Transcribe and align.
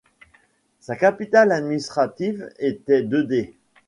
Sa 0.79 0.95
capitale 0.95 1.51
administrative 1.51 2.49
était 2.57 3.03
Deder. 3.03 3.53